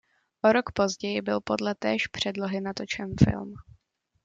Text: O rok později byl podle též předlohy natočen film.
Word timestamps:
O 0.45 0.51
rok 0.53 0.71
později 0.71 1.21
byl 1.21 1.41
podle 1.41 1.75
též 1.75 2.07
předlohy 2.07 2.61
natočen 2.61 3.13
film. 3.23 3.53